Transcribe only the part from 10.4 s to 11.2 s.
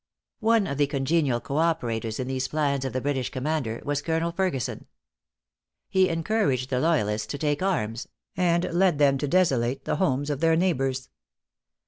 neighbors.